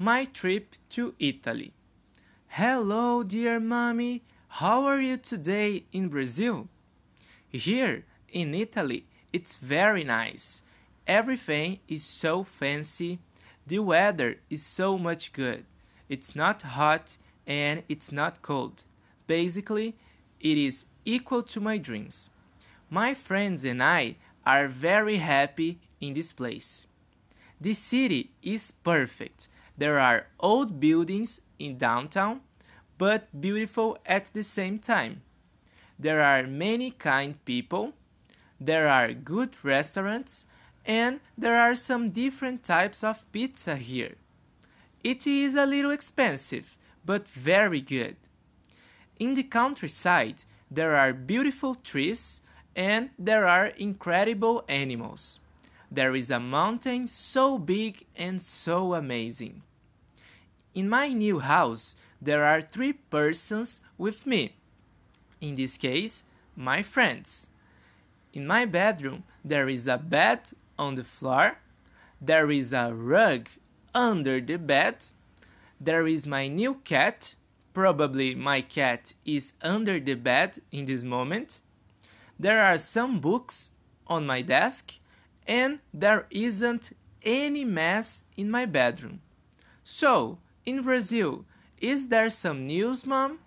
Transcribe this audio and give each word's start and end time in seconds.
My 0.00 0.26
trip 0.26 0.76
to 0.90 1.16
Italy. 1.18 1.72
Hello, 2.46 3.24
dear 3.24 3.58
mommy. 3.58 4.22
How 4.46 4.84
are 4.84 5.00
you 5.00 5.16
today 5.16 5.86
in 5.90 6.06
Brazil? 6.08 6.68
Here 7.50 8.04
in 8.28 8.54
Italy, 8.54 9.06
it's 9.32 9.56
very 9.56 10.04
nice. 10.04 10.62
Everything 11.08 11.80
is 11.88 12.04
so 12.04 12.44
fancy. 12.44 13.18
The 13.66 13.80
weather 13.80 14.36
is 14.48 14.64
so 14.64 14.98
much 14.98 15.32
good. 15.32 15.64
It's 16.08 16.36
not 16.36 16.62
hot 16.62 17.18
and 17.44 17.82
it's 17.88 18.12
not 18.12 18.40
cold. 18.40 18.84
Basically, 19.26 19.96
it 20.38 20.56
is 20.56 20.86
equal 21.04 21.42
to 21.42 21.60
my 21.60 21.76
dreams. 21.76 22.30
My 22.88 23.14
friends 23.14 23.64
and 23.64 23.82
I 23.82 24.14
are 24.46 24.68
very 24.68 25.16
happy 25.16 25.80
in 26.00 26.14
this 26.14 26.32
place. 26.32 26.86
The 27.60 27.74
city 27.74 28.30
is 28.44 28.70
perfect. 28.70 29.48
There 29.78 30.00
are 30.00 30.26
old 30.40 30.80
buildings 30.80 31.40
in 31.60 31.78
downtown, 31.78 32.40
but 32.98 33.40
beautiful 33.40 33.96
at 34.04 34.32
the 34.34 34.42
same 34.42 34.80
time. 34.80 35.22
There 35.96 36.20
are 36.20 36.48
many 36.48 36.90
kind 36.90 37.42
people. 37.44 37.92
There 38.60 38.88
are 38.88 39.12
good 39.12 39.54
restaurants 39.62 40.46
and 40.84 41.20
there 41.36 41.56
are 41.56 41.76
some 41.76 42.10
different 42.10 42.64
types 42.64 43.04
of 43.04 43.30
pizza 43.30 43.76
here. 43.76 44.16
It 45.04 45.28
is 45.28 45.54
a 45.54 45.66
little 45.66 45.92
expensive, 45.92 46.76
but 47.04 47.28
very 47.28 47.80
good. 47.80 48.16
In 49.20 49.34
the 49.34 49.44
countryside, 49.44 50.42
there 50.68 50.96
are 50.96 51.12
beautiful 51.12 51.76
trees 51.76 52.42
and 52.74 53.10
there 53.16 53.46
are 53.46 53.66
incredible 53.66 54.64
animals. 54.68 55.38
There 55.90 56.16
is 56.16 56.30
a 56.30 56.40
mountain 56.40 57.06
so 57.06 57.58
big 57.58 58.06
and 58.16 58.42
so 58.42 58.94
amazing. 58.94 59.62
In 60.78 60.88
my 60.88 61.08
new 61.08 61.40
house, 61.40 61.96
there 62.22 62.44
are 62.44 62.62
three 62.62 62.92
persons 62.92 63.80
with 63.98 64.24
me. 64.24 64.54
In 65.40 65.56
this 65.56 65.76
case, 65.76 66.22
my 66.54 66.84
friends. 66.84 67.48
In 68.32 68.46
my 68.46 68.64
bedroom, 68.64 69.24
there 69.44 69.68
is 69.68 69.88
a 69.88 69.98
bed 69.98 70.52
on 70.78 70.94
the 70.94 71.02
floor, 71.02 71.58
there 72.20 72.48
is 72.52 72.72
a 72.72 72.94
rug 72.94 73.48
under 73.92 74.40
the 74.40 74.56
bed, 74.56 75.06
there 75.80 76.06
is 76.06 76.28
my 76.28 76.46
new 76.46 76.74
cat. 76.84 77.34
Probably 77.74 78.36
my 78.36 78.60
cat 78.60 79.14
is 79.26 79.54
under 79.60 79.98
the 79.98 80.14
bed 80.14 80.60
in 80.70 80.84
this 80.84 81.02
moment. 81.02 81.60
There 82.38 82.62
are 82.62 82.78
some 82.78 83.18
books 83.18 83.70
on 84.06 84.26
my 84.26 84.42
desk, 84.42 85.00
and 85.44 85.80
there 85.92 86.28
isn't 86.30 86.92
any 87.24 87.64
mess 87.64 88.22
in 88.36 88.48
my 88.48 88.64
bedroom. 88.64 89.22
So, 89.82 90.38
in 90.68 90.82
Brazil, 90.82 91.46
is 91.80 92.08
there 92.08 92.28
some 92.28 92.66
news, 92.66 93.06
Mom? 93.06 93.38